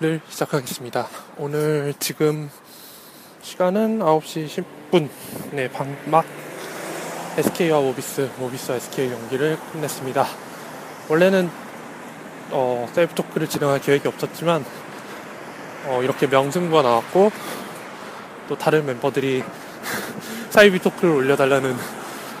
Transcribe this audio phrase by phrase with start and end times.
[0.00, 1.06] 를 시작하겠습니다.
[1.36, 2.50] 오늘 지금
[3.42, 5.08] 시간은 9시 10분.
[5.52, 6.24] 네, 방금 막
[7.38, 10.26] SK와 모비스, 모비스와 SK 경기를 끝냈습니다.
[11.08, 11.48] 원래는
[12.50, 14.64] 어, 사이비 토크를 진행할 계획이 없었지만
[15.86, 17.30] 어, 이렇게 명승부가 나왔고
[18.48, 19.44] 또 다른 멤버들이
[20.50, 21.76] 사이비 토크를 올려달라는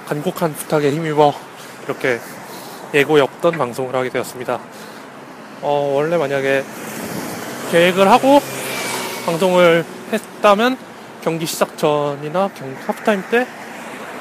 [0.06, 1.32] 간곡한 부탁에 힘입어
[1.84, 2.18] 이렇게
[2.92, 4.58] 예고에 없던 방송을 하게 되었습니다.
[5.62, 6.64] 어, 원래 만약에
[7.70, 8.40] 계획을 하고
[9.26, 10.76] 방송을 했다면
[11.22, 13.46] 경기 시작 전이나 경기 하프타임 때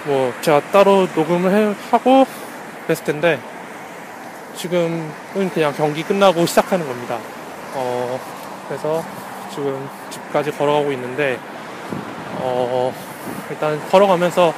[0.05, 2.25] 뭐 제가 따로 녹음을 해, 하고
[2.83, 3.39] 그랬을 텐데
[4.55, 7.17] 지금은 그냥 경기 끝나고 시작하는 겁니다.
[7.73, 8.19] 어,
[8.67, 9.03] 그래서
[9.49, 11.39] 지금 집까지 걸어가고 있는데
[12.35, 12.93] 어,
[13.49, 14.53] 일단 걸어가면서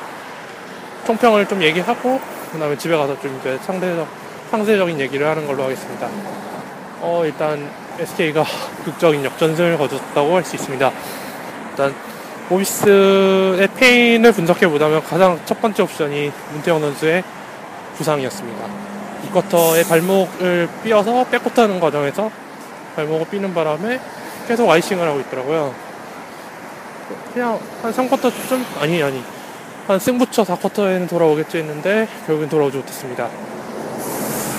[1.05, 2.19] 총평을 좀 얘기하고
[2.51, 4.07] 그 다음에 집에 가서 좀 이제 상대적,
[4.49, 6.09] 상세적인 얘기를 하는 걸로 하겠습니다.
[7.01, 8.43] 어, 일단 SK가
[8.83, 10.91] 극적인 역전승을 거뒀다고 할 수 있습니다.
[11.71, 11.95] 일단
[12.49, 17.23] 모비스의 페인을 분석해 보자면 가장 첫 번째 옵션이 문태영 선수의
[17.97, 18.65] 부상이었습니다.
[19.23, 22.29] 이 쿼터에 발목을 삐어서 백코트 하는 과정에서
[22.95, 23.99] 발목을 삐는 바람에
[24.47, 25.73] 계속 아이싱을 하고 있더라고요.
[27.33, 28.63] 그냥 한 3쿼터쯤?
[28.79, 29.23] 아니, 아니.
[29.87, 33.27] 한 승부처 4쿼터에는 돌아오겠지 했는데 결국엔 돌아오지 못했습니다.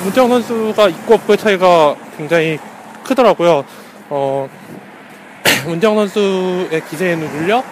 [0.04, 2.58] 문태영 선수가 있고 없고의 차이가 굉장히
[3.06, 3.64] 크더라고요.
[4.10, 4.48] 어,
[5.66, 7.62] 문태영 선수의 기세에 눌려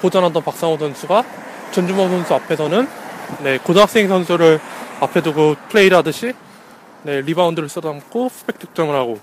[0.00, 1.24] 보전하던 박상호 선수가
[1.72, 2.88] 전주범 선수 앞에서는
[3.42, 4.60] 네, 고등학생 선수를
[5.00, 6.32] 앞에 두고 플레이를 하듯이
[7.02, 9.18] 네, 리바운드를 쓸어담고 스펙 득점을 하고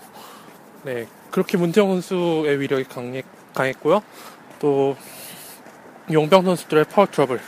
[0.84, 4.02] 네, 그렇게 문태영 선수의 위력이 강했, 강했고요.
[4.59, 4.96] 또
[6.12, 7.40] 용병 선수들의 파울 트러블.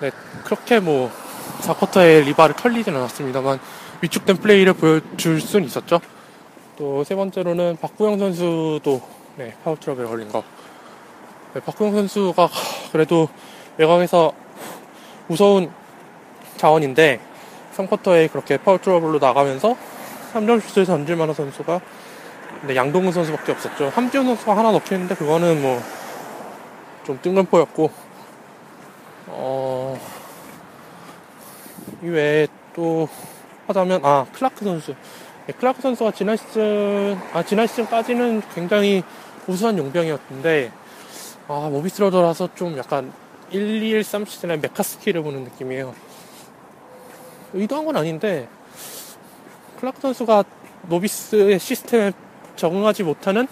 [0.00, 0.10] 네,
[0.44, 1.10] 그렇게 뭐
[1.60, 3.58] 4쿼터에 리바를 털리지는 않았습니다만
[4.02, 6.00] 위축된 플레이를 보여줄 수는 있었죠.
[6.76, 9.00] 또 세 번째로는 박구영 선수도
[9.36, 10.42] 네, 파울 트러블에 걸린 거.
[11.54, 12.48] 네, 박구영 선수가
[12.92, 13.28] 그래도
[13.78, 14.32] 외곽에서
[15.26, 15.70] 무서운
[16.56, 17.20] 자원인데
[17.76, 19.76] 3쿼터에 그렇게 파울 트러블로 나가면서
[20.34, 21.80] 3점 슛을 던질 만한 선수가
[22.66, 23.90] 네, 양동근 선수밖에 없었죠.
[23.90, 25.80] 함지훈 선수가 하나 넣긴 했는데 그거는 뭐
[27.06, 27.88] 좀 뜬금포였고
[29.28, 29.96] 어
[32.02, 33.08] 이외에 또
[33.68, 34.96] 하자면 아 클라크 선수 네,
[35.52, 39.04] 클라크 선수가 지난 시즌 아 지난 시즌까지는 굉장히
[39.46, 40.72] 우수한 용병이었는데
[41.46, 43.12] 아 모비스로 돌아서 좀 약간
[43.50, 45.94] 1, 2, 1, 3 시즌에 메카스키를 보는 느낌이에요.
[47.54, 48.48] 의도한 건 아닌데
[49.78, 50.44] 클라크 선수가
[50.88, 52.12] 노비스의 시스템에
[52.56, 53.46] 적응하지 못하는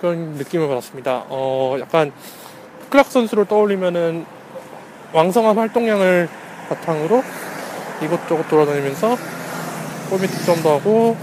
[0.00, 1.24] 그런 느낌을 받았습니다.
[1.28, 2.12] 어, 약간
[2.90, 4.24] 클락 선수를 떠올리면은
[5.12, 6.28] 왕성한 활동량을
[6.68, 7.22] 바탕으로
[8.02, 9.37] 이곳저곳 돌아다니면서
[10.08, 11.16] 골밑 득점도 하고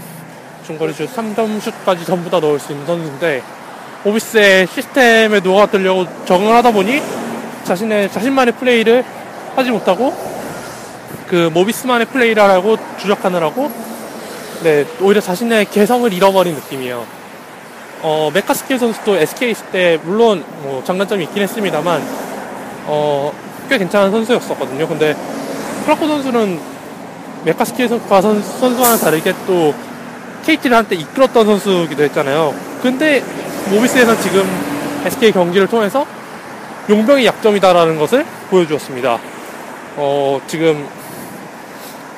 [0.66, 3.42] 중거리 슛 3점 슛까지 전부 다 넣을 수 있는 선수인데
[4.04, 7.02] 오비스의 시스템에 녹아들려고 적응을 하다 보니
[7.64, 9.04] 자신의 자신만의 플레이를
[9.54, 10.12] 하지 못하고
[11.28, 13.70] 그 모비스만의 플레이를 하라고 주력하느라고
[14.62, 17.04] 네 오히려 자신의 개성을 잃어버린 느낌이에요.
[18.02, 22.02] 어, 메카스킬 선수도 SK 있을 때 물론 뭐 장단점이 있긴 했습니다만
[22.86, 23.32] 어,
[23.68, 24.86] 꽤 괜찮은 선수였었거든요.
[24.86, 25.16] 근데
[25.84, 26.75] 플라코 선수는
[27.88, 29.72] 선수와 선수와는 다르게 또
[30.44, 32.54] KT를 한때 이끌었던 선수기도 했잖아요.
[32.82, 33.22] 근데
[33.70, 34.44] 모비스에서 지금
[35.04, 36.04] SK 경기를 통해서
[36.88, 39.18] 용병이 약점이다라는 것을 보여주었습니다.
[39.96, 40.86] 어, 지금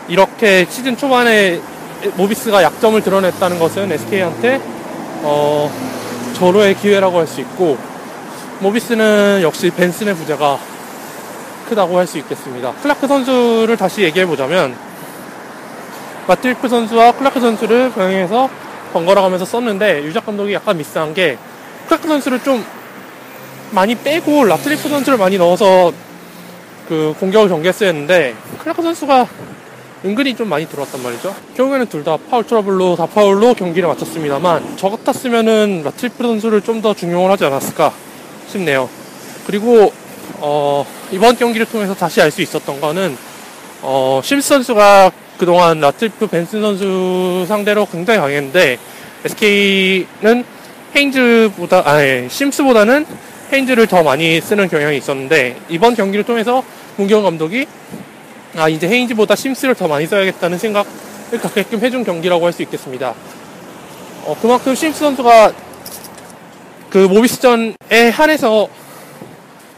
[0.08, 1.60] 이렇게 시즌 초반에
[2.16, 4.60] 모비스가 약점을 드러냈다는 것은 SK한테
[5.22, 5.70] 어,
[6.34, 7.76] 절호의 기회라고 할 수 있고
[8.60, 10.58] 모비스는 역시 벤슨의 부재가
[11.68, 12.72] 크다고 할 수 있겠습니다.
[12.82, 14.74] 클라크 선수를 다시 얘기해 보자면
[16.28, 18.50] 라틀리프 선수와 클라크 선수를 병행해서
[18.92, 21.38] 번갈아 가면서 썼는데 유재학 감독이 약간 미스한 게
[21.88, 22.64] 클라크 선수를 좀
[23.70, 25.92] 많이 빼고 라틀리프 선수를 많이 넣어서
[26.86, 29.26] 그 공격을 전개했어야 했는데 클라크 선수가
[30.04, 31.34] 은근히 좀 많이 들어왔단 말이죠.
[31.56, 36.94] 결국에는 둘 다 파울 트러블로 다 파울로 경기를 마쳤습니다만 저 같았으면은 라틀리프 선수를 좀 더
[36.94, 37.92] 중용을 하지 않았을까
[38.48, 38.88] 싶네요.
[39.46, 39.92] 그리고
[40.36, 43.16] 어, 이번 경기를 통해서 다시 알 수 있었던 거는
[43.82, 48.78] 어, 심스 선수가 그동안 라틸프 벤슨 선수 상대로 굉장히 강했는데
[49.24, 50.44] SK는
[50.94, 53.06] 헤인즈보다, 아, 예, 심스보다는
[53.52, 56.62] 헤인즈를 더 많이 쓰는 경향이 있었는데, 이번 경기를 통해서
[56.96, 57.66] 문경 감독이,
[58.56, 60.86] 아, 이제 헤인즈보다 심스를 더 많이 써야겠다는 생각을
[61.42, 63.14] 갖게끔 해준 경기라고 할 수 있겠습니다.
[64.24, 65.52] 어, 그만큼 심스 선수가
[66.90, 68.68] 그 모비스전에 한해서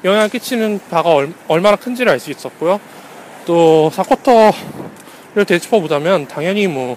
[0.04, 2.80] 영향을 끼치는 바가 얼, 얼마나 큰지를 알 수 있었고요.
[3.46, 4.52] 또 4쿼터
[5.34, 6.96] 를 되짚어보자면 당연히 뭐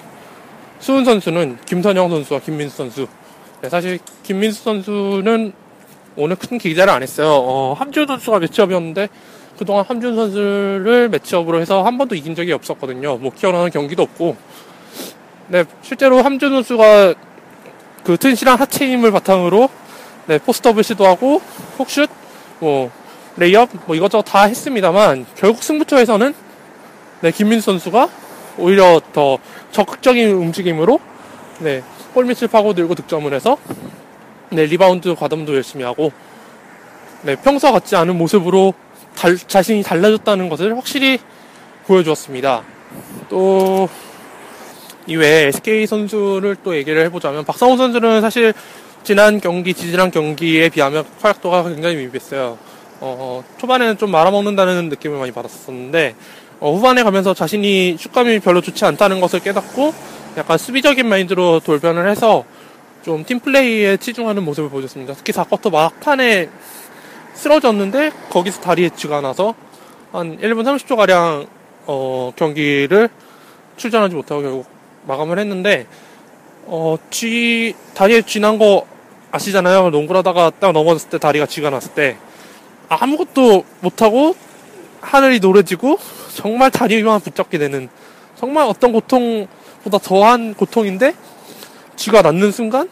[0.80, 3.08] 수훈 선수는 김선영 선수와 김민수 선수
[3.62, 5.54] 네, 사실 김민수 선수는
[6.16, 7.30] 오늘 큰 기대를 안 했어요.
[7.32, 9.08] 어, 함준 선수가 매치업이었는데
[9.58, 13.18] 그동안 함준 선수를 매치업으로 해서 한 번도 이긴 적이 없었거든요.
[13.18, 14.36] 뭐 기억나는 경기도 없고
[15.50, 17.14] 네, 실제로 함지훈 선수가
[18.04, 19.70] 그 튼실한 하체 힘을 바탕으로
[20.26, 21.40] 네, 포스트업을 시도하고
[21.78, 22.10] 훅슛,
[22.60, 22.90] 뭐
[23.38, 26.34] 레이업, 뭐 이것저것 다 했습니다만 결국 승부처에서는
[27.22, 28.23] 네, 김민수 선수가
[28.58, 29.38] 오히려 더
[29.72, 31.00] 적극적인 움직임으로
[31.60, 31.84] 네,
[32.14, 33.58] 골밑을 파고들고 득점을 해서
[34.50, 36.12] 네, 리바운드 가담도 열심히 하고
[37.24, 38.74] 네, 평소와 같지 않은 모습으로
[39.16, 41.20] 달, 자신이 달라졌다는 것을 확실히
[41.88, 42.64] 보여주었습니다.
[43.30, 43.90] 또
[45.08, 48.54] 이외에 SK 선수를 또 얘기를 해보자면 박성호 선수는 사실
[49.04, 52.58] 지난 경기, 지지난 경기에 비하면 활약도가 굉장히 미비했어요.
[53.02, 56.16] 어, 초반에는 좀 말아먹는다는 느낌을 많이 받았었는데
[56.64, 59.94] 어, 후반에 가면서 자신이 슛감이 별로 좋지 않다는 것을 깨닫고
[60.38, 62.46] 약간 수비적인 마인드로 돌변을 해서
[63.04, 65.14] 좀 팀플레이에 치중하는 모습을 보여줬습니다.
[65.14, 66.50] 특히 4쿼터 막판에
[67.34, 69.56] 쓰러졌는데 거기서 다리에 쥐가 나서
[70.14, 71.48] 한 1분 30초가량
[71.86, 73.10] 어, 경기를
[73.76, 74.66] 출전하지 못하고 결국
[75.06, 75.86] 마감을 했는데
[76.66, 78.88] 어, 쥐, 다리에 쥐난 거
[79.32, 79.90] 아시잖아요.
[79.90, 82.16] 농구하다가 딱 넘어졌을 때 다리가 쥐가 났을 때
[82.88, 84.34] 아무것도 못하고
[85.04, 86.00] 하늘이 노래지고
[86.34, 87.90] 정말 다리만 붙잡게 되는
[88.36, 91.14] 정말 어떤 고통보다 더한 고통인데
[91.96, 92.90] 쥐가 낫는 순간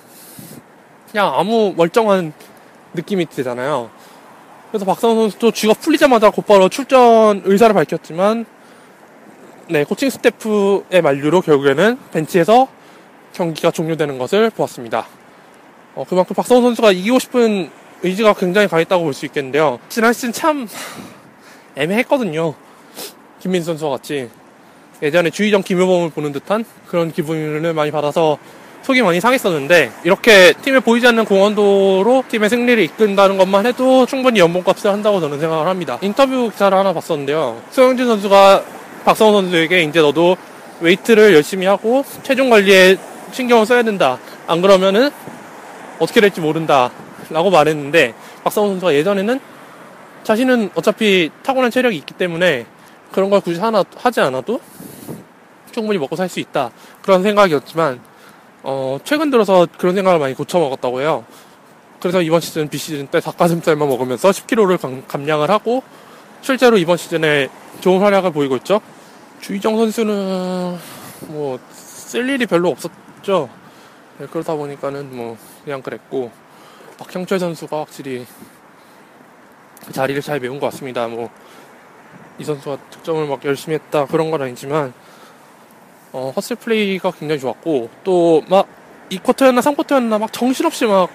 [1.10, 2.34] 그냥 아무 멀쩡한
[2.94, 3.90] 느낌이 들잖아요.
[4.70, 8.46] 그래서 박상호 선수도 쥐가 풀리자마자 곧바로 출전 의사를 밝혔지만
[9.70, 12.68] 네 코칭 스태프의 만류로 결국에는 벤치에서
[13.34, 15.08] 경기가 종료되는 것을 보았습니다.
[15.96, 17.70] 어, 그만큼 박성호 선수가 이기고 싶은
[18.04, 19.80] 의지가 굉장히 강했다고 볼 수 있겠는데요.
[19.90, 20.68] 지난 시즌 참
[21.82, 22.54] 애매했거든요.
[23.40, 24.30] 김민수 선수와 같이
[25.02, 28.38] 예전에 주의정 김효범을 보는 듯한 그런 기분을 많이 받아서
[28.84, 34.92] 속이 많이 상했었는데 이렇게 팀에 보이지 않는 공헌도로 팀의 승리를 이끈다는 것만 해도 충분히 연봉값을
[34.92, 35.98] 한다고 저는 생각을 합니다.
[36.02, 37.62] 인터뷰 기사를 하나 봤었는데요.
[37.72, 38.64] 소영진 선수가
[39.06, 40.38] 박성호 선수에게 이제 너도
[40.82, 42.98] 웨이트를 열심히 하고 체중 관리에
[43.32, 44.18] 신경을 써야 된다.
[44.48, 45.10] 안 그러면은
[46.00, 46.92] 어떻게 될지 모른다.
[47.30, 48.14] 라고 말했는데
[48.44, 49.40] 박성호 선수가 예전에는
[50.24, 52.66] 자신은 어차피 타고난 체력이 있기 때문에
[53.12, 54.62] 그런 걸 굳이 하나 하지 않아도
[55.72, 56.72] 충분히 먹고 살 수 있다.
[57.02, 58.00] 그런 생각이었지만
[58.64, 61.26] 어, 최근 들어서 그런 생각을 많이 고쳐 먹었다고 해요.
[62.00, 65.84] 그래서 이번 시즌, 비시즌 때 닭가슴살만 먹으면서 10kg를 감, 감량을 하고
[66.42, 68.82] 실제로 이번 시즌에 좋은 활약을 보이고 있죠.
[69.42, 70.78] 주희정 선수는
[71.30, 71.60] 뭐
[72.12, 73.48] 쓸 일이 별로 없었죠.
[74.18, 76.30] 네, 그러다 보니까는 뭐 그냥 그랬고
[76.98, 78.61] 박형철 선수가 확실히 그
[79.92, 81.08] 자리를 잘 메운 것 같습니다.
[81.08, 81.30] 뭐
[82.42, 84.94] 이 선수가 득점을 막 열심히 했다 그런 건 아니지만
[86.12, 88.68] 어, 허슬 플레이가 굉장히 좋았고 또 막
[89.12, 91.10] 2쿼터였나 3쿼터였나 막 정신없이 막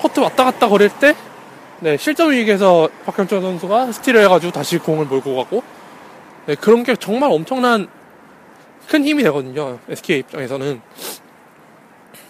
[0.00, 1.16] 커트 왔다 갔다 거릴 때
[1.80, 5.62] 네, 실점 위기에서 박형철 선수가 스틸을 해가지고 다시 공을 몰고 가고
[6.46, 7.88] 네, 그런 게 정말 엄청난
[8.86, 9.78] 큰 힘이 되거든요.
[9.88, 10.80] SK 입장에서는.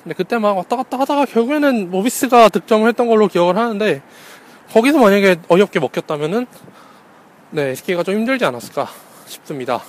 [0.02, 4.02] 근데 그때 막 왔다 갔다 하다가 결국에는 모비스가 득점을 했던 걸로 기억을 하는데
[4.72, 6.46] 거기서 만약에 어이없게 먹혔다면은
[7.50, 8.88] 네, SK가 좀 힘들지 않았을까
[9.26, 9.82] 싶습니다.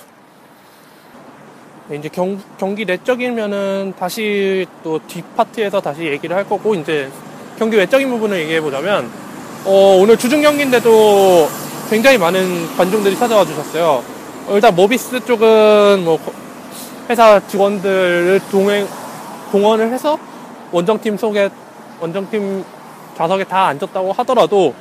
[1.88, 7.10] 네, 이제 경, 경기 내적이면은 다시 또 뒷파트에서 다시 얘기를 할 거고 이제
[7.58, 9.10] 경기 외적인 부분을 얘기해 보자면
[9.64, 11.48] 어, 오늘 주중 경기인데도
[11.90, 14.02] 굉장히 많은 관중들이 찾아와 주셨어요.
[14.46, 16.18] 어, 일단 모비스 쪽은 뭐
[17.08, 18.86] 회사 직원들을 동행
[19.50, 20.18] 동원을 해서
[20.70, 21.50] 원정팀 속에
[22.00, 22.64] 원정팀
[23.18, 24.74] 좌석에 다 앉았다고 하더라도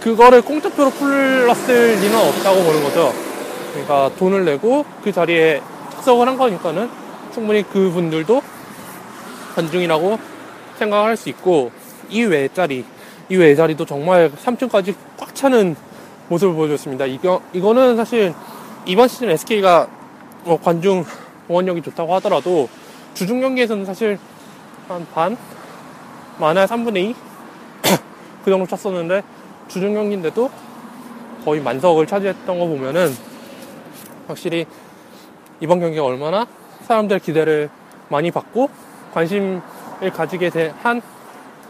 [0.00, 3.12] 그거를 공짜표로 풀었을 리는 없다고 보는 거죠.
[3.70, 5.62] 그러니까 돈을 내고 그 자리에
[5.92, 6.90] 착석을 한 거니까는
[7.32, 8.42] 충분히 그분들도
[9.54, 10.18] 관중이라고
[10.78, 11.70] 생각할 수 있고
[12.10, 12.84] 이외의 자리
[13.28, 15.76] 이외의 자리도 정말 3층까지 꽉 차는
[16.28, 17.06] 모습을 보여줬습니다.
[17.06, 18.34] 이거 이거는 사실
[18.84, 19.86] 이번 시즌 SK가
[20.42, 21.04] 뭐 관중
[21.46, 22.68] 공원력이 좋다고 하더라도
[23.14, 24.18] 주중 경기에서는 사실
[24.88, 25.36] 한 반,
[26.38, 27.14] 많아야 3분의 2?
[28.46, 29.24] 그 정도 찼었는데
[29.66, 30.48] 주중 경기인데도
[31.44, 33.12] 거의 만석을 차지했던 거 보면은
[34.28, 34.64] 확실히
[35.58, 36.46] 이번 경기가 얼마나
[36.82, 37.68] 사람들 기대를
[38.08, 38.70] 많이 받고
[39.12, 39.60] 관심
[40.14, 41.02] 가지게 한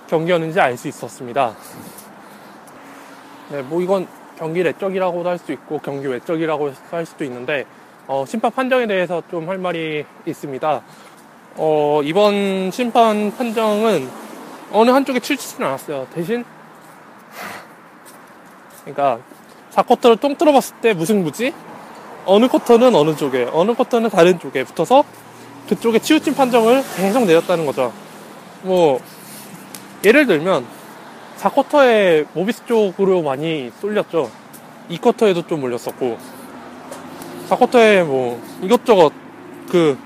[0.06, 1.54] 경기였는지 알 수 있었습니다.
[3.52, 4.06] 네, 뭐 이건
[4.37, 7.64] 경기 내적이라고도 할 수 있고 경기 외적이라고 할 수도 있는데
[8.06, 10.83] 어, 심판 판정에 대해서 좀 할 말이 있습니다.
[11.56, 14.11] 어, 이번 심판 판정은
[14.73, 16.06] 어느 한쪽에 치지는 않았어요.
[16.12, 16.45] 대신
[18.86, 19.18] 그러니까
[19.72, 21.52] 4쿼터를 똥 뚫어봤을 때 무승부지
[22.24, 25.04] 어느 쿼터는 어느 쪽에 어느 쿼터는 다른 쪽에 붙어서
[25.68, 27.92] 그쪽에 치우친 판정을 계속 내렸다는 거죠.
[28.62, 29.00] 뭐
[30.04, 30.64] 예를 들면
[31.38, 34.30] 4쿼터에 모비스 쪽으로 많이 쏠렸죠.
[34.90, 36.16] 2쿼터에도 좀 몰렸었고
[37.48, 39.12] 4쿼터에 뭐 이것저것
[39.68, 39.98] 그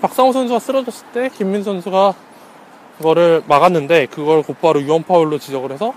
[0.00, 2.14] 박상오 선수가 쓰러졌을 때 김민수 선수가
[2.98, 5.92] 그거를 막았는데 그걸 곧바로 U1 파울로 지적을 해서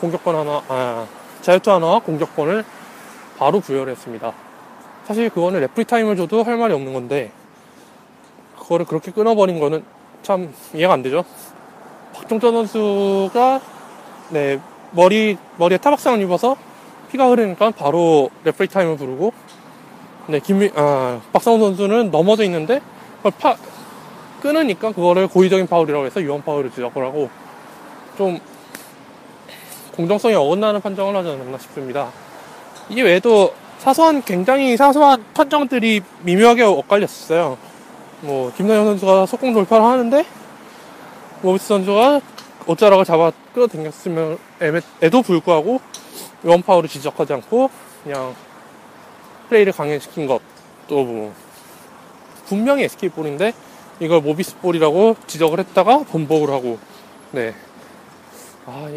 [0.00, 1.06] 공격권 하나 아
[1.48, 2.62] 자유투 하나와 공격권을
[3.38, 4.34] 바로 부여를 했습니다.
[5.06, 7.32] 사실 그거는 레프리 타임을 줘도 할 말이 없는 건데
[8.58, 9.82] 그거를 그렇게 끊어버린 거는
[10.22, 11.24] 참 이해가 안 되죠.
[12.12, 13.60] 박종천 선수가
[14.28, 16.54] 네 머리 머리에 타박상을 입어서
[17.10, 19.32] 피가 흐르니까 바로 레프리 타임을 부르고
[20.26, 22.82] 네 김미 아 박상오 선수는 넘어져 있는데
[23.16, 23.56] 그걸 파
[24.42, 27.30] 끊으니까 그거를 고의적인 파울이라고 해서 U1 파울을 지적을 하고
[28.18, 28.38] 좀
[29.98, 32.12] 공정성이 어긋나는 판정을 하지 않았나 싶습니다.
[32.88, 37.58] 이 외에도 사소한 굉장히 사소한 판정들이 미묘하게 엇갈렸어요.
[38.20, 40.24] 뭐 김나영 선수가 속공 돌파를 하는데
[41.42, 42.20] 모비스 선수가
[42.68, 44.38] 옷자락을 잡아 끌어당겼으면
[45.02, 45.80] 에도 불구하고
[46.44, 47.68] 원 파울을 지적하지 않고
[48.04, 48.36] 그냥
[49.48, 51.34] 플레이를 강행시킨 것또 뭐
[52.46, 53.52] 분명히 SK 볼인데
[53.98, 56.78] 이걸 모비스 볼이라고 지적을 했다가 번복을 하고
[57.32, 57.52] 네.
[58.64, 58.88] 아,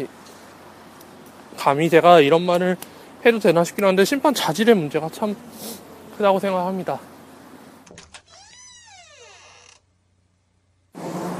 [1.62, 2.76] 감히 제가 이런 말을
[3.24, 5.36] 해도 되나 싶긴 한데 심판 자질의 문제가 참
[6.16, 6.98] 크다고 생각합니다.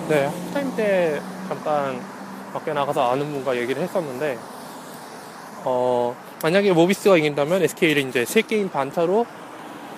[0.09, 2.00] 네, 타임 때 잠깐
[2.52, 4.38] 밖에 나가서 아는 분과 얘기를 했었는데,
[5.64, 9.26] 어, 만약에 모비스가 이긴다면 SK를 이제 3게임 반차로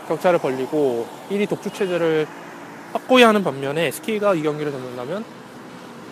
[0.08, 2.26] 격차를 벌리고 1위 독주 체제를
[2.94, 5.22] 확고히 하는 반면에 SK가 이 경기를 잡는다면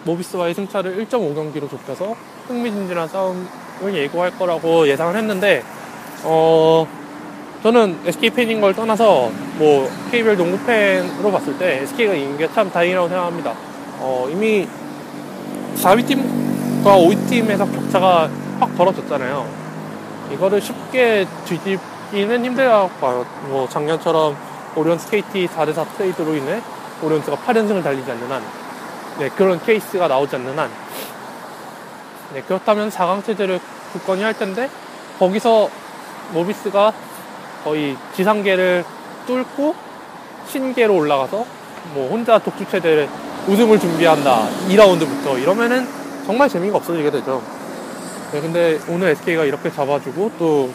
[0.05, 2.15] 모비스와의 승차를 1.5경기로 좁혀서
[2.49, 5.63] 흥미진진한 싸움을 예고할 거라고 예상을 했는데
[6.25, 6.87] 어
[7.63, 12.71] 저는 SK 팬인 걸 떠나서 뭐 KBL 농구 팬으로 봤을 때 SK가 이긴 게 참
[12.71, 13.55] 다행이라고 생각합니다.
[14.01, 14.67] 어 이미
[15.77, 18.29] 4위 팀과 5위 팀에서 격차가
[18.61, 19.47] 확 벌어졌잖아요.
[20.33, 23.25] 이거를 쉽게 뒤집기는 힘들다고 봐요.
[23.49, 24.37] 뭐 작년처럼
[24.75, 26.61] 오리온스 KT 4대4 트레이드로 인해
[27.03, 28.43] 오리온스가 8연승을 달리지 않는 한
[29.19, 30.71] 네, 그런 케이스가 나오지 않는 한
[32.33, 33.61] 네, 그렇다면 4강 체제를
[33.93, 34.71] 굳건히 할 텐데
[35.19, 35.69] 거기서
[36.33, 36.93] 모비스가
[37.63, 38.85] 거의 지상계를
[39.27, 39.75] 뚫고
[40.49, 41.45] 신계로 올라가서
[41.95, 43.09] 뭐 혼자 독주 체제를
[43.49, 45.87] 우승을 준비한다 2라운드부터 이러면은
[46.25, 47.43] 정말 재미가 없어지게 되죠.
[48.33, 50.71] 네, 근데 오늘 SK가 이렇게 잡아주고 또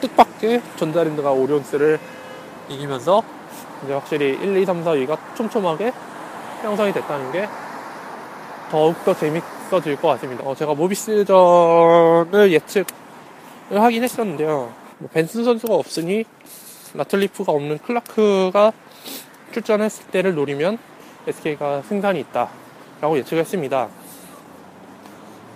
[0.00, 1.98] 뜻밖의 전자랜드가 오리온스를
[2.68, 3.22] 이기면서
[3.84, 5.92] 이제 확실히 1, 2, 3, 4, 2가 촘촘하게
[6.62, 7.48] 형성이 됐다는 게
[8.70, 10.44] 더욱더 재밌 어질 것 같습니다.
[10.44, 12.86] 어, 제가 모비스전을 예측을
[13.70, 14.72] 하긴 했었는데요.
[14.98, 16.24] 뭐 벤슨 선수가 없으니
[16.94, 18.72] 나틀리프가 없는 클라크가
[19.52, 20.78] 출전했을 때를 노리면
[21.26, 22.48] SK가 승산이 있다.
[23.00, 23.88] 라고 예측했습니다.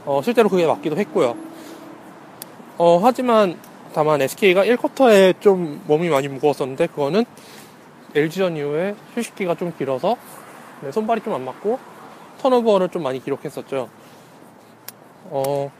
[0.07, 1.37] 어, 실제로 그게 맞기도 했고요.
[2.79, 3.57] 어, 하지만
[3.95, 7.25] 다만 SK가 1쿼터에 좀 몸이 많이 무거웠었는데 그거는
[8.15, 10.17] LG전 이후에 휴식기가 좀 길어서
[10.83, 11.98] 네, 손발이 좀 안 맞고
[12.38, 13.88] 턴오버를 좀 많이 기록했었죠.
[15.30, 15.73] 어,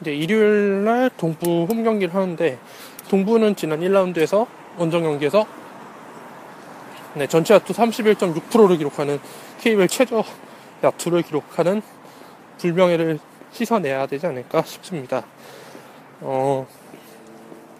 [0.00, 2.58] 이제 일요일 날 동부 홈 경기를 하는데
[3.08, 4.46] 동부는 지난 1라운드에서
[4.78, 5.46] 원정 경기에서
[7.14, 9.18] 네, 전체 야투 31.6%를 기록하는
[9.60, 10.22] KBL 최저
[10.84, 11.80] 야투를 기록하는
[12.58, 13.18] 불명예를
[13.52, 15.24] 씻어내야 되지 않을까 싶습니다.
[16.20, 16.66] 어,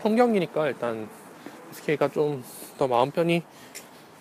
[0.02, 1.08] 홈 경기니까 일단
[1.72, 2.42] SK가 좀
[2.78, 3.42] 더 마음 편히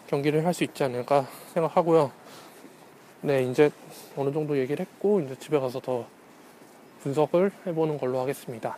[0.08, 2.12] 경기를 할 수 있지 않을까 생각하고요.
[3.22, 3.72] 네, 이제
[4.16, 6.06] 어느 정도 얘기를 했고, 이제 집에 가서 더
[7.02, 8.78] 분석을 해보는 걸로 하겠습니다.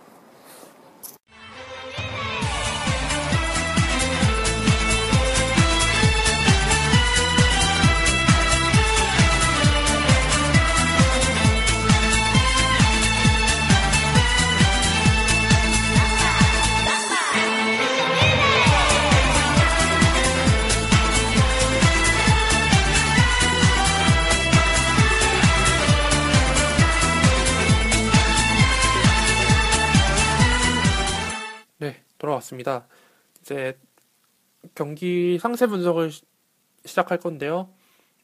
[32.38, 32.88] 돌아왔습니다.
[33.42, 33.78] 이제
[34.76, 36.12] 경기 상세 분석을
[36.86, 37.70] 시작할 건데요.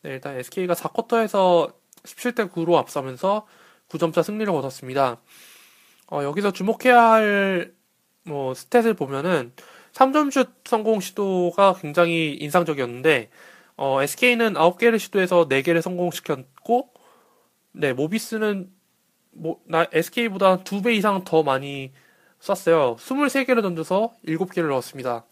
[0.02, 3.48] 네, 일단 SK가 4쿼터에서 17대 9로 앞서면서
[3.90, 5.22] 9점차 승리를 거뒀습니다.
[6.12, 7.74] 어, 여기서 주목해야 할,
[8.24, 9.54] 뭐, 스탯을 보면은,
[9.94, 13.30] 3점슛 성공 시도가 굉장히 인상적이었는데,
[13.78, 16.94] 어, SK는 9개를 시도해서 4개를 성공시켰고,
[17.72, 18.72] 네, 모비스는,
[19.32, 21.92] 뭐, 나, SK보다 2배 이상 더 많이
[22.44, 22.98] 쐈어요.
[22.98, 25.26] 23개를 던져서 7개를 넣었습니다.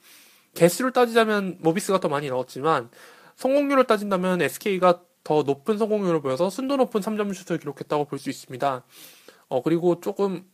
[0.53, 2.89] 개수를 따지자면 모비스가 더 많이 넣었지만,
[3.35, 8.83] 성공률을 따진다면 SK가 더 높은 성공률을 보여서 순도 높은 3점 슛을 기록했다고 볼 수 있습니다.
[9.49, 10.45] 어, 그리고 조금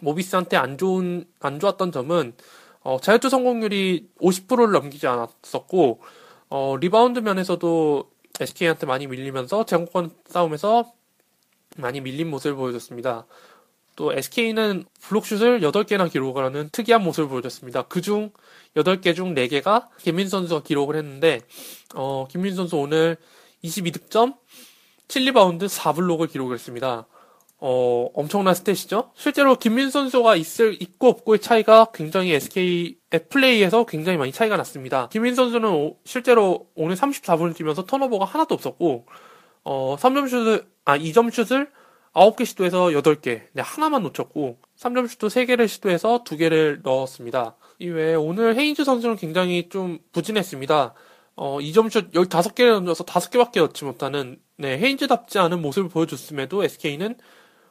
[0.00, 2.34] 모비스한테 안 좋은, 안 좋았던 점은,
[2.82, 6.00] 어, 자유투 성공률이 50%를 넘기지 않았었고,
[6.48, 8.08] 어, 리바운드 면에서도
[8.40, 10.92] SK한테 많이 밀리면서 제공권 싸움에서
[11.76, 13.26] 많이 밀린 모습을 보여줬습니다.
[13.96, 17.82] 또 SK는 블록슛을 8개나 기록을 하는 특이한 모습을 보여줬습니다.
[17.82, 18.30] 그중
[18.76, 21.40] 8개 중 4개가 김민수 선수가 기록을 했는데,
[21.94, 23.16] 어, 김민수 선수 오늘
[23.64, 24.36] 22득점,
[25.08, 27.06] 7리바운드 4블록을 기록했습니다.
[27.64, 29.10] 어, 엄청난 stat이죠?
[29.14, 32.96] 실제로 김민수 선수가 있을, 있고 없고의 차이가 굉장히 SK의
[33.28, 35.08] 플레이에서 굉장히 많이 차이가 났습니다.
[35.10, 39.06] 김민수 선수는 오, 실제로 오늘 34분을 뛰면서 턴오버가 하나도 없었고,
[39.64, 41.70] 어, 3점 슛을, 아, 2점 슛을
[42.14, 47.56] 9개 시도해서 8개, 네, 하나만 놓쳤고, 3점 슛도 3개를 시도해서 2개를 넣었습니다.
[47.78, 50.94] 이외에 오늘 헤인즈 선수는 굉장히 좀 부진했습니다.
[51.36, 57.16] 어, 2점슛 15개를 던져서 5개밖에 넣지 못하는, 네, 헤인즈답지 않은 모습을 보여줬음에도 SK는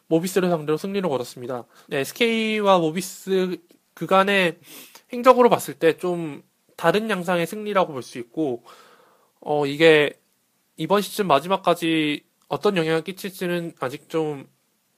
[0.08, 1.66] 모비스를 상대로 승리를 거뒀습니다.
[1.88, 3.58] 네, SK와 모비스
[3.94, 4.58] 그간의
[5.14, 6.42] 행적으로 봤을 때 좀
[6.78, 8.64] 다른 양상의 승리라고 볼 수 있고,
[9.40, 10.14] 어, 이게
[10.78, 14.46] 이번 시즌 마지막까지 어떤 영향을 끼칠지는 아직 좀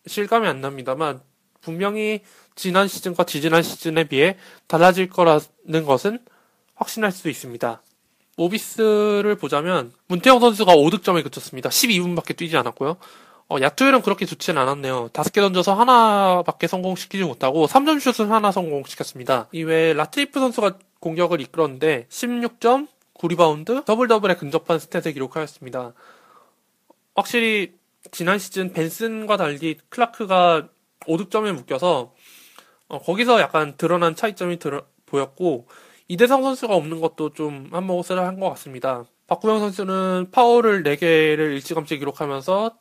[0.07, 1.21] 실감이 안 납니다만,
[1.61, 2.21] 분명히
[2.55, 6.17] 지난 시즌과 지지난 시즌에 비해 달라질 거라는 것은
[6.73, 7.81] 확신할 수 있습니다.
[8.37, 11.69] 모비스를 보자면 문태영 선수가 5득점에 그쳤습니다.
[11.69, 12.97] 12분밖에 뛰지 않았고요.
[13.49, 15.09] 어, 야투율은 그렇게 좋지는 않았네요.
[15.09, 19.47] 5개 던져서 하나밖에 성공시키지 못하고 3점 슛은 하나 성공시켰습니다.
[19.51, 25.93] 이외에 라트리프 선수가 공격을 이끌었는데 16점, 9리바운드, 더블 더블에 근접한 stat을 기록하였습니다.
[27.15, 27.73] 확실히
[28.11, 30.69] 지난 시즌 벤슨과 달리 클라크가
[31.01, 32.13] 5득점에 묶여서
[32.89, 35.67] 어, 거기서 약간 드러난 차이점이 들어, 보였고
[36.07, 39.05] 이대성 선수가 없는 것도 좀 한몫을 한 것 같습니다.
[39.27, 42.77] 박구영 선수는 파울을 4개를 일찌감치 기록하면서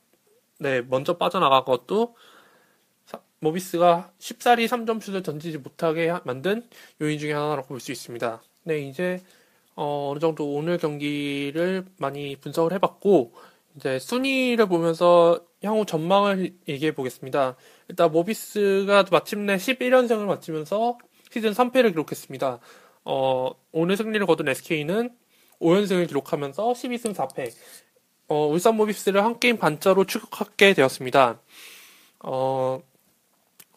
[0.61, 2.17] 네 먼저 빠져나간 것도
[3.41, 6.69] 모비스가 쉽사리 3점 슛을 던지지 못하게 만든
[7.01, 8.43] 요인 중에 하나라고 볼 수 있습니다.
[8.65, 9.21] 네 이제
[9.75, 13.35] 어, 어느 정도 오늘 경기를 많이 분석을 해봤고
[13.77, 17.57] 이제 순위를 보면서 향후 전망을 얘기해 보겠습니다.
[17.89, 20.99] 일단 모비스가 마침내 11연승을 마치면서
[21.31, 22.59] 시즌 3패를 기록했습니다.
[23.05, 25.11] 어, 오늘 승리를 거둔 SK는
[25.61, 27.53] 5연승을 기록하면서 12승 4패.
[28.29, 31.41] 어, 울산 모비스를 한 게임 반차로 추격하게 되었습니다.
[32.21, 32.81] 어,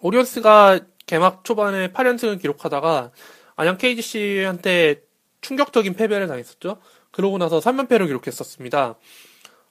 [0.01, 3.11] 오리온스가 개막 초반에 8연승을 기록하다가
[3.55, 5.01] 안양 KGC한테
[5.41, 6.79] 충격적인 패배를 당했었죠.
[7.11, 8.97] 그러고 나서 3연패를 기록했었습니다.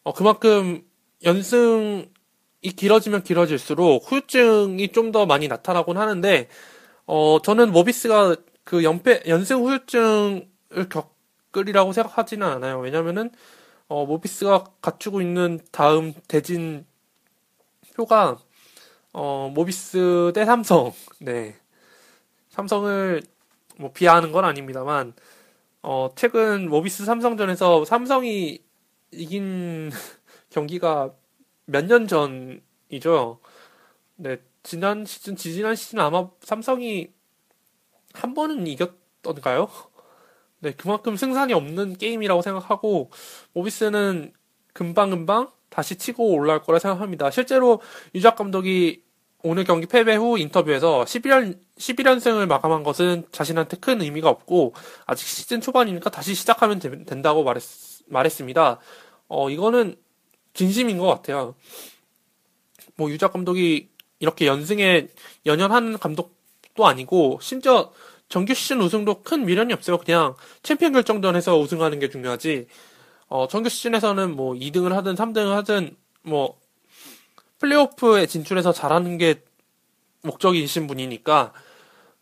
[0.04, 0.82] 어, 그만큼
[1.24, 2.06] 연승이
[2.76, 6.48] 길어지면 길어질수록 후유증이 좀 더 많이 나타나곤 하는데,
[7.06, 10.48] 어, 저는 모비스가 그 연패, 연승 후유증을
[10.90, 12.80] 겪으리라고 생각하지는 않아요.
[12.80, 13.30] 왜냐면은,
[13.88, 16.86] 어, 모비스가 갖추고 있는 다음 대진
[17.96, 18.38] 표가,
[19.12, 20.92] 어, 모비스 대 삼성.
[21.20, 21.56] 네.
[22.50, 23.22] 삼성을
[23.78, 25.14] 뭐 비하하는 건 아닙니다만,
[25.82, 28.60] 어, 최근 모비스 삼성전에서 삼성이
[29.14, 29.90] 이긴
[30.50, 31.14] 경기가
[31.66, 33.40] 몇 년 전이죠.
[34.16, 37.09] 네, 지난 시즌, 지지난 시즌 아마 삼성이
[38.12, 39.68] 한 번은 이겼던가요?
[40.61, 43.11] 네, 그만큼 승산이 없는 게임이라고 생각하고,
[43.53, 44.33] 모비스는
[44.72, 47.31] 금방금방 다시 치고 올라올 거라 생각합니다.
[47.31, 47.81] 실제로
[48.14, 49.03] 유작 감독이
[49.42, 54.74] 오늘 경기 패배 후 인터뷰에서 11연, 11연승을 마감한 것은 자신한테 큰 의미가 없고,
[55.07, 57.62] 아직 시즌 초반이니까 다시 시작하면 되, 된다고 말했,
[58.07, 58.79] 말했습니다.
[59.28, 59.96] 어, 이거는
[60.52, 61.54] 진심인 것 같아요.
[62.96, 63.88] 뭐, 유작 감독이
[64.20, 65.08] 이렇게 연승에
[65.46, 67.92] 연연하는 감독도 아니고, 심지어
[68.28, 69.98] 정규 시즌 우승도 큰 미련이 없어요.
[69.98, 72.66] 그냥 챔피언 결정전에서 우승하는 게 중요하지,
[73.28, 76.58] 어, 정규 시즌에서는 뭐 2등을 하든 3등을 하든, 뭐,
[77.58, 79.42] 플레이오프에 진출해서 잘하는 게
[80.22, 81.52] 목적이신 분이니까,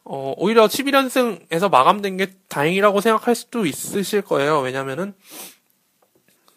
[0.05, 4.61] 어, 오히려 11연승에서 마감된 게 다행이라고 생각할 수도 있으실 거예요.
[4.61, 5.15] 왜냐면은,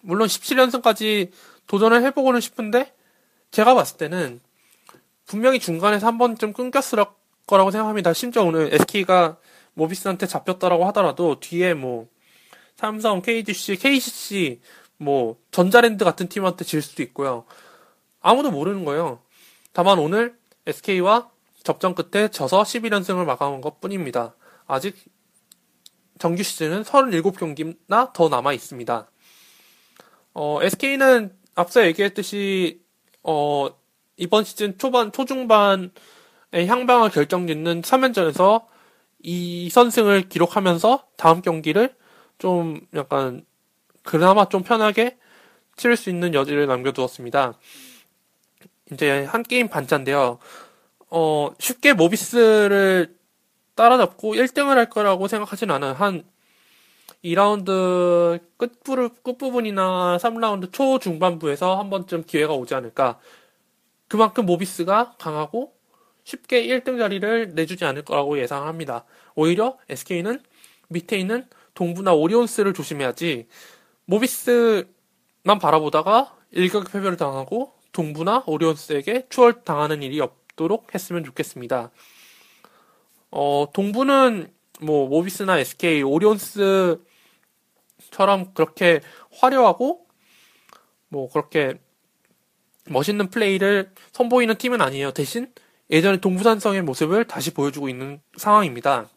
[0.06, 1.32] 물론 17연승까지
[1.68, 2.94] 도전을 해보고는 싶은데
[3.52, 4.40] 제가 봤을 때는
[5.26, 7.04] 분명히 중간에서 한 번쯤 끊겼을
[7.48, 8.14] 거라고 생각합니다.
[8.14, 9.38] 심지어 오늘 SK가
[9.74, 12.08] 모비스한테 잡혔다라고 하더라도 뒤에 뭐
[12.76, 14.62] 삼성, KGC, KCC
[14.98, 17.46] 뭐 전자랜드 같은 팀한테 질 수도 있고요.
[18.22, 19.20] 아무도 모르는 거예요.
[19.74, 20.38] 다만 오늘
[20.68, 21.30] SK와
[21.64, 24.36] 접전 끝에 져서 11연승을 마감한 것 뿐입니다.
[24.68, 24.96] 아직
[26.20, 29.10] 정규 시즌은 37경기나 더 남아 있습니다.
[30.36, 32.82] 어, SK는 앞서 얘기했듯이
[33.24, 33.70] 어,
[34.18, 35.92] 이번 시즌 초반 초중반의
[36.68, 38.66] 향방을 결정짓는 3연전에서
[39.24, 41.96] 2선승을 기록하면서 다음 경기를
[42.38, 43.46] 좀 약간
[44.04, 45.18] 그나마 좀 편하게
[45.78, 47.58] 치를 수 있는 여지를 남겨두었습니다.
[48.92, 50.40] 이제 한 게임 반차인데요.
[51.10, 53.16] 어, 쉽게 모비스를
[53.76, 55.94] 따라잡고 1등을 할 거라고 생각하진 않아요.
[55.94, 56.24] 한
[57.26, 63.20] 2라운드 끝부를, 끝부분이나 3라운드 초중반부에서 한 번쯤 기회가 오지 않을까.
[64.08, 65.74] 그만큼 모비스가 강하고
[66.24, 69.06] 쉽게 1등 자리를 내주지 않을 거라고 예상합니다.
[69.34, 70.40] 오히려 SK는
[70.90, 73.48] 밑에 있는 동부나 오리온스를 조심해야지
[74.06, 74.86] 모비스만
[75.60, 81.92] 바라보다가 일격 패배를 당하고 동부나 오리온스에게 추월 당하는 일이 없도록 했으면 좋겠습니다.
[83.32, 87.00] 어, 동부는 뭐 모비스나 SK, 오리온스
[88.12, 90.06] 처럼 그렇게 화려하고
[91.10, 91.80] 뭐 그렇게
[92.88, 95.12] 멋있는 플레이를 선보이는 팀은 아니에요.
[95.12, 95.52] 대신
[95.90, 99.10] 예전에 동부산성의 모습을 다시 보여주고 있는 상황입니다.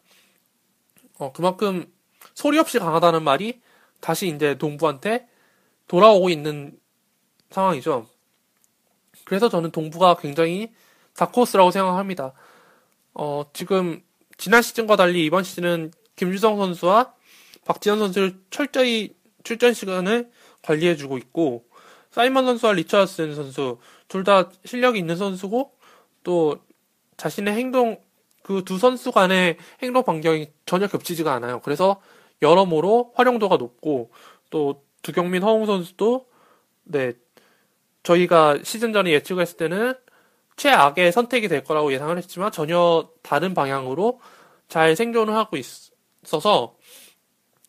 [1.19, 1.91] 어, 그만큼
[2.35, 3.61] 소리 없이 강하다는 말이
[4.01, 5.29] 다시 이제 동부한테
[5.87, 6.79] 돌아오고 있는
[7.51, 8.07] 상황이죠.
[9.25, 10.73] 그래서 저는 동부가 굉장히
[11.17, 12.33] 다코스라고 생각합니다.
[13.15, 14.03] 어, 지금
[14.37, 17.13] 지난 시즌과 달리 이번 시즌은 김주성 선수와
[17.69, 20.31] 박지현 선수를 철저히 출전 시간을
[20.63, 21.65] 관리해주고 있고
[22.11, 23.79] 사이먼 선수와 리처드슨 선수
[24.09, 25.73] 둘 다 실력이 있는 선수고
[26.25, 26.59] 또
[27.19, 28.01] 자신의 행동
[28.43, 31.61] 그 두 선수 간의 행동 반경이 전혀 겹치지가 않아요.
[31.61, 32.01] 그래서
[32.41, 34.11] 여러모로 활용도가 높고
[34.49, 36.27] 또 두경민 허웅 선수도
[36.85, 37.13] 네
[38.03, 39.95] 저희가 시즌 전에 예측을 했을 때는
[40.57, 44.21] 최악의 선택이 될 거라고 예상을 했지만 전혀 다른 방향으로
[44.69, 46.77] 잘 생존을 하고 있어서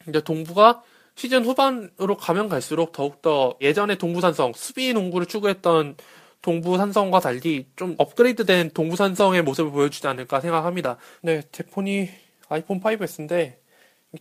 [0.09, 0.83] 이제 동부가
[1.15, 5.97] 시즌 후반으로 가면 갈수록 더욱더 예전에 동부 산성 수비 농구를 추구했던
[6.41, 10.97] 동부 산성과 달리 좀 업그레이드된 동부 산성의 모습을 보여주지 않을까 생각합니다.
[11.21, 12.09] 네, 제 폰이
[12.47, 13.57] 아이폰 5S인데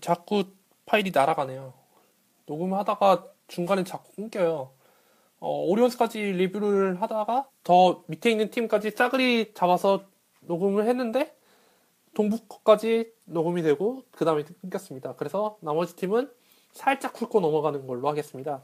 [0.01, 0.45] 자꾸
[0.87, 1.73] 파일이 날아가네요.
[2.47, 4.73] 녹음하다가 중간에 자꾸 끊겨요.
[5.41, 10.05] 어, 오리온스까지 리뷰를 하다가 더 밑에 있는 팀까지 짜그리 잡아서
[10.41, 11.33] 녹음을 했는데
[12.19, 15.15] 동부 거까지 녹음이 되고 그 다음에 끊겼습니다.
[15.15, 16.29] 그래서 나머지 팀은
[16.73, 18.61] 살짝 훑고 넘어가는 걸로 하겠습니다.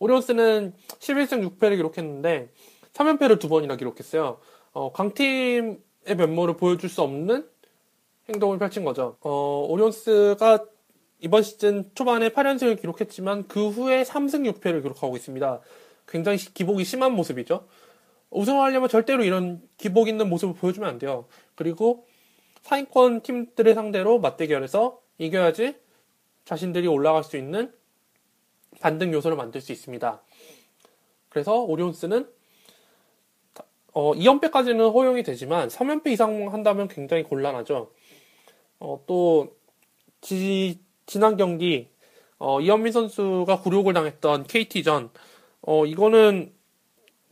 [0.00, 2.50] 오리온스는 11승 6패를 기록했는데
[2.94, 4.40] 3연패를 두 번이나 기록했어요.
[4.72, 5.78] 어, 강팀의
[6.16, 7.48] 면모를 보여줄 수 없는
[8.28, 9.18] 행동을 펼친 거죠.
[9.20, 10.64] 어, 오리온스가
[11.20, 15.60] 이번 시즌 초반에 8연승을 기록했지만 그 후에 3승 6패를 기록하고 있습니다.
[16.08, 17.68] 굉장히 기복이 심한 모습이죠.
[18.30, 21.26] 우승을 하려면 절대로 이런 기복 있는 모습을 보여주면 안 돼요.
[21.54, 22.04] 그리고
[22.66, 25.76] 상위권 팀들을 상대로 맞대결해서 이겨야지
[26.44, 27.72] 자신들이 올라갈 수 있는
[28.80, 30.20] 반등 요소를 만들 수 있습니다.
[31.28, 32.28] 그래서 오리온스는
[33.92, 37.92] 어, 2연패까지는 허용이 되지만 3연패 이상 한다면 굉장히 곤란하죠.
[38.80, 39.54] 어, 또
[40.20, 41.88] 지, 지난 경기
[42.38, 45.10] 어, 이현민 선수가 굴욕을 당했던 KT전
[45.62, 46.52] 어, 이거는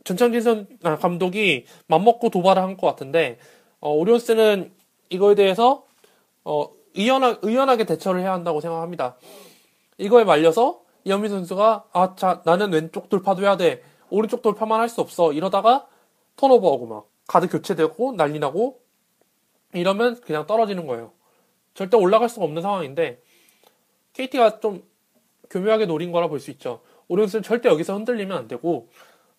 [0.05, 3.37] 전창진 선, 아, 감독이 맘먹고 도발을 한 것 같은데
[3.81, 4.73] 어, 오리온스는
[5.15, 5.85] 이거에 대해서
[6.43, 9.17] 어, 의연하, 의연하게 대처를 해야 한다고 생각합니다.
[9.97, 13.81] 이거에 말려서 이현민 선수가 아, 자, 나는 왼쪽 돌파도 해야 돼.
[14.09, 15.33] 오른쪽 돌파만 할 수 없어.
[15.33, 15.87] 이러다가
[16.37, 18.79] 턴오버하고 막 가드 교체되고 난리 나고
[19.73, 21.11] 이러면 그냥 떨어지는 거예요.
[21.73, 23.21] 절대 올라갈 수가 없는 상황인데
[24.13, 24.83] KT가 좀
[25.49, 26.81] 교묘하게 노린 거라 볼 수 있죠.
[27.07, 28.89] 오리온스는 절대 여기서 흔들리면 안 되고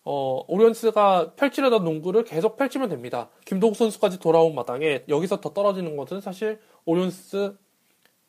[0.09, 3.29] 어, 오리온스가 펼치려던 농구를 계속 펼치면 됩니다.
[3.43, 7.57] 김동욱 선수까지 돌아온 마당에 여기서 더 떨어지는 것은 사실 오리온스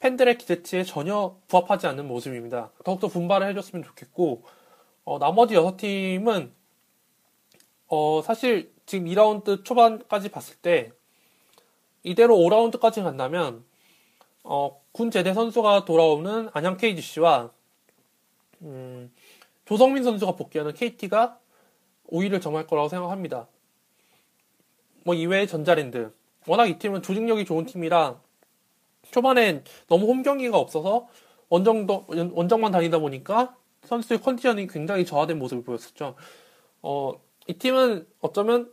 [0.00, 2.72] 팬들의 기대치에 전혀 부합하지 않는 모습입니다.
[2.82, 4.42] 더욱더 분발을 해줬으면 좋겠고
[5.04, 6.50] 어, 나머지 6팀은
[7.86, 10.90] 어, 사실 지금 2라운드 초반까지 봤을 때
[12.02, 13.64] 이대로 5라운드까지 간다면
[14.42, 17.52] 어, 군 제대 선수가 돌아오는 안양 KGC와
[18.62, 19.12] 음,
[19.64, 21.38] 조성민 선수가 복귀하는 KT가
[22.10, 23.46] 5위를 점할 거라고 생각합니다.
[25.04, 26.12] 뭐 이외에 전자랜드.
[26.46, 28.20] 워낙 이 팀은 조직력이 좋은 팀이라
[29.10, 31.08] 초반엔 너무 홈 경기가 없어서
[31.48, 36.14] 원정도, 원정만 다니다 보니까 선수의 컨디션이 굉장히 저하된 모습을 보였었죠.
[36.82, 37.12] 어,
[37.46, 38.70] 이 팀은 어쩌면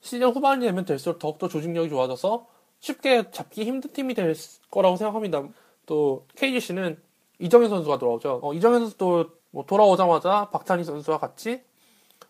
[0.00, 2.46] 시즌 후반이 되면 될수록 더욱더 조직력이 좋아져서
[2.80, 4.34] 쉽게 잡기 힘든 팀이 될
[4.70, 5.48] 거라고 생각합니다.
[5.86, 7.00] 또 KGC는
[7.38, 8.40] 이정현 선수가 돌아오죠.
[8.42, 11.62] 어, 이정현 선수도 뭐 돌아오자마자 박찬희 선수와 같이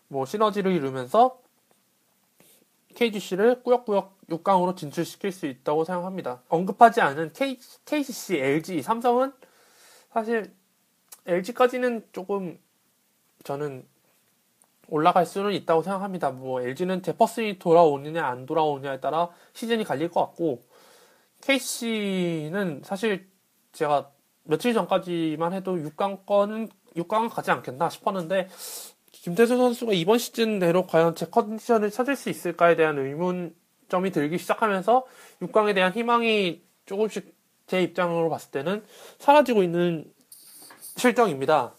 [0.07, 1.39] 뭐 시너지를 이루면서
[2.95, 6.41] KGC를 꾸역꾸역 6강으로 진출시킬 수 있다고 생각합니다.
[6.49, 9.33] 언급하지 않은 K, KCC, LG, 삼성은
[10.11, 10.51] 사실
[11.25, 12.57] LG까지는 조금
[13.43, 13.85] 저는
[14.89, 16.31] 올라갈 수는 있다고 생각합니다.
[16.31, 20.65] 뭐 LG는 제퍼슨이 돌아오느냐 안 돌아오느냐에 따라 시즌이 갈릴 것 같고
[21.41, 23.29] KC는 사실
[23.73, 24.11] 제가
[24.43, 28.47] 며칠 전까지만 해도 6강권은 6강은 가지 않겠나 싶었는데
[29.23, 35.05] 김태수 선수가 이번 시즌 내로 과연 제 컨디션을 찾을 수 있을까에 대한 의문점이 들기 시작하면서
[35.41, 37.35] 6강에 대한 희망이 조금씩
[37.67, 38.83] 제 입장으로 봤을 때는
[39.19, 40.05] 사라지고 있는
[40.95, 41.75] 실정입니다.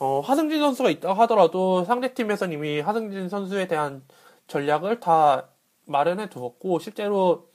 [0.00, 4.02] 어, 하승진 선수가 있다 하더라도 상대팀에서는 이미 하승진 선수에 대한
[4.46, 5.48] 전략을 다
[5.86, 7.48] 마련해 두었고 실제로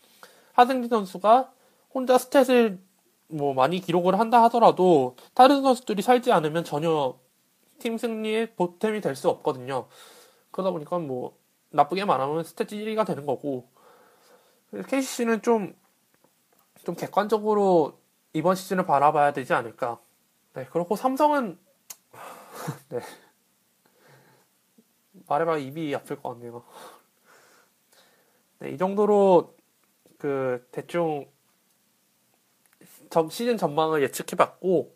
[0.54, 1.52] 하승진 선수가
[1.94, 2.80] 혼자 스탯을
[3.28, 7.18] 뭐 많이 기록을 한다 하더라도 다른 선수들이 살지 않으면 전혀
[7.84, 9.90] 팀 승리의 보탬이 될 수 없거든요.
[10.52, 11.38] 그러다 보니까 뭐
[11.72, 13.70] 나쁘게 말하면 스탯 1위가 되는 거고
[14.88, 15.76] KCC는 좀,
[16.86, 18.00] 좀 객관적으로
[18.32, 20.00] 이번 시즌을 바라봐야 되지 않을까.
[20.54, 21.60] 네, 그렇고 삼성은
[22.90, 23.00] 네.
[25.28, 26.64] 말해봐 입이 아플 것 같네요.
[28.60, 29.56] 네, 이 정도로
[30.18, 31.30] 그 대충
[33.30, 34.96] 시즌 전망을 예측해봤고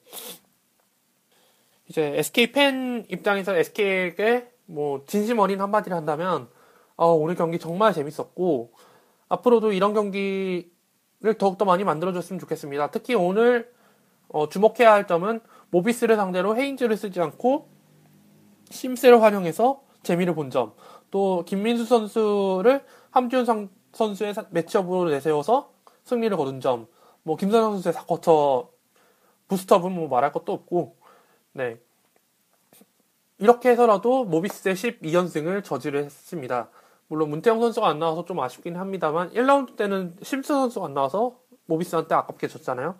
[1.87, 6.49] 이제 SK 팬 입장에서 SK에게 뭐 진심 어린 한마디를 한다면
[6.95, 8.73] 어, 오늘 경기 정말 재밌었고
[9.29, 10.69] 앞으로도 이런 경기를
[11.37, 12.91] 더욱더 많이 만들어줬으면 좋겠습니다.
[12.91, 13.71] 특히 오늘
[14.29, 17.69] 어, 주목해야 할 점은 모비스를 상대로 헤인즈를 쓰지 않고
[18.69, 20.73] 심스를 활용해서 재미를 본 점.
[21.11, 25.71] 또 김민수 선수를 함지훈 선수의 매치업으로 내세워서
[26.03, 26.87] 승리를 거둔 점.
[27.23, 28.69] 뭐 김선영 선수의 사쿼터
[29.47, 30.96] 부스트업은 뭐 말할 것도 없고
[31.57, 31.79] 네.
[33.39, 36.69] 이렇게 해서라도 모비스의 12연승을 저지를 했습니다.
[37.07, 42.13] 물론 문태영 선수가 안 나와서 좀 아쉽긴 합니다만 1라운드 때는 심스 선수가 안 나와서 모비스한테
[42.13, 42.95] 아깝게 졌잖아요.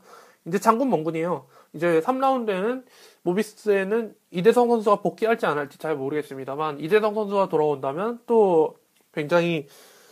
[0.48, 1.46] 이제 장군 멍군이에요.
[1.74, 2.86] 이제 3라운드에는
[3.22, 8.78] 모비스에는 이대성 선수가 복귀할지 안 할지 잘 모르겠습니다만 이대성 선수가 돌아온다면 또
[9.14, 9.68] 굉장히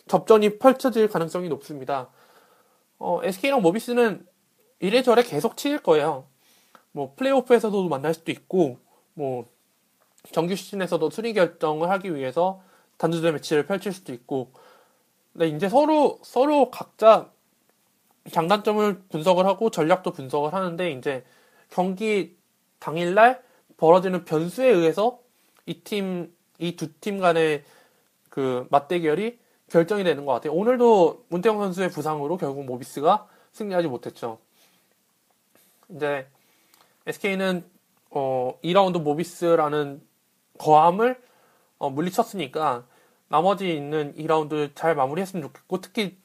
[0.07, 2.09] 접전이 펼쳐질 가능성이 높습니다.
[2.99, 4.23] 어, SK랑 모비스는
[4.81, 6.27] 이래저래 계속 치일 거예요.
[6.95, 8.79] 뭐 플레이오프에서도 만날 수도 있고
[9.15, 9.45] 뭐
[10.31, 12.61] 정규 시즌에서도 순위 결정을 하기 위해서
[12.97, 14.51] 단두대 매치를 펼칠 수도 있고
[15.33, 17.29] 근데 이제 서로 서로 각자
[18.31, 21.25] 장단점을 분석을 하고 전략도 분석을 하는데 이제
[21.69, 22.37] 경기
[22.79, 23.43] 당일날
[23.75, 25.19] 벌어지는 변수에 의해서
[25.65, 27.65] 이 팀, 이 두 팀 간의
[28.29, 29.37] 그 맞대결이
[29.69, 30.53] 결정이 되는 것 같아요.
[30.53, 34.39] 오늘도 문태영 선수의 부상으로 결국 모비스가 승리하지 못했죠.
[35.89, 36.27] 이제
[37.07, 37.63] SK는
[38.11, 40.01] 어 2라운드 모비스라는
[40.57, 41.21] 거함을
[41.77, 42.85] 어, 물리쳤으니까
[43.27, 46.17] 나머지 있는 2라운드 잘 마무리했으면 좋겠고 특히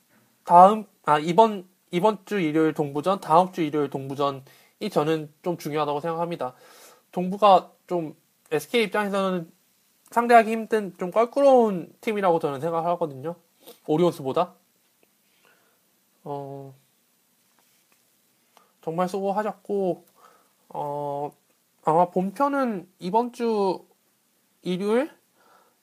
[0.45, 6.55] 다음 아 이번 이번 주 일요일 동부전, 다음 주 일요일 동부전이 저는 좀 중요하다고 생각합니다.
[7.11, 8.15] 동부가 좀
[8.53, 9.51] SK 입장에서는
[10.11, 13.35] 상대하기 힘든 좀 껄끄러운 팀이라고 저는 생각하거든요.
[13.87, 14.55] 오리온스보다.
[16.25, 16.75] 어,
[18.83, 20.05] 정말 수고하셨고,
[20.71, 21.33] 어,
[21.85, 23.87] 아마 본편은 이번 주
[24.63, 25.11] 일요일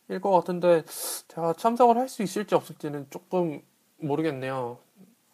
[0.09, 0.83] 일 것 같은데,
[1.29, 3.61] 제가 참석을 할 수 있을지 없을지는 조금
[3.97, 4.79] 모르겠네요.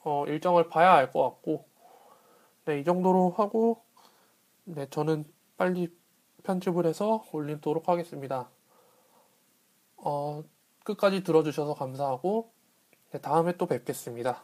[0.03, 1.65] 어, 일정을 봐야 알 것 같고,
[2.65, 3.83] 네, 이 정도로 하고,
[4.65, 5.25] 네, 저는
[5.57, 5.95] 빨리
[6.43, 8.49] 편집을 해서 올리도록 하겠습니다.
[9.97, 10.43] 어,
[10.83, 12.51] 끝까지 들어주셔서 감사하고,
[13.11, 14.43] 네, 다음에 또 뵙겠습니다.